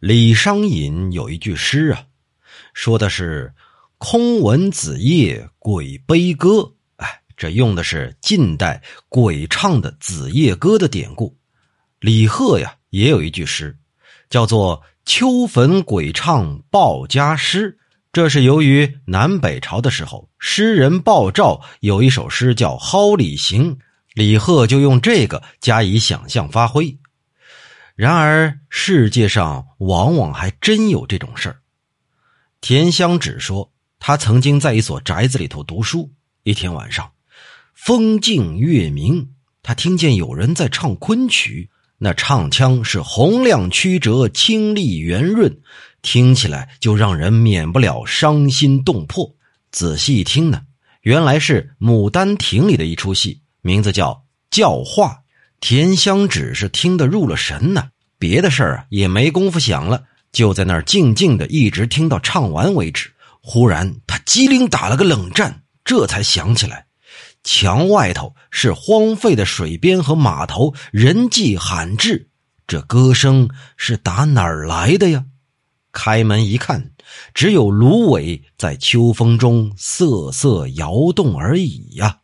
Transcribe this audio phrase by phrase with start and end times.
[0.00, 2.04] 李商隐有一句诗啊，
[2.72, 3.52] 说的是
[3.98, 11.36] “空闻子夜鬼悲歌”，哎，这用的是晋代鬼唱的《子夜歌》的典故。
[11.98, 13.76] 李贺呀也有一句诗，
[14.30, 17.76] 叫做“秋坟鬼唱报家诗”。
[18.12, 23.74] 这是由于南北朝的时候，诗人鲍照有一首诗叫《蒿里行》，
[24.14, 26.96] 李贺就用这个加以想象发挥。
[27.98, 31.62] 然而世界上往往还真有这种事儿。
[32.60, 36.12] 田香芷说，他曾经在一所宅子里头读书，
[36.44, 37.10] 一天晚上，
[37.74, 39.30] 风静月明，
[39.64, 45.60] 他听见有人在唱昆曲，那唱腔是洪亮曲折、清丽圆润。
[46.00, 49.34] 听起来就让人免不了伤心动魄。
[49.72, 50.62] 仔细一听呢，
[51.00, 54.12] 原来是《牡丹亭》里的一出戏，名字叫
[54.52, 55.08] 《教化》。
[55.60, 63.10] 田香只是听得入了神呢，别的事儿啊也没工夫想了，就在那儿静静的一直听到唱完为止。
[63.40, 66.86] 忽然，他机灵打了个冷战，这才想起来，
[67.42, 72.28] 墙外头是荒废的水边和码头，人迹罕至，
[72.66, 75.24] 这歌声是打哪儿来的呀？
[75.90, 76.92] 开门一看，
[77.32, 82.17] 只有芦苇在秋风中瑟瑟摇动而已呀。